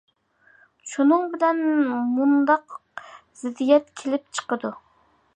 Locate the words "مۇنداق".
2.13-2.77